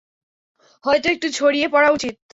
[0.83, 2.15] হয়তো একটু ছড়িয়ে পড়া উচিত।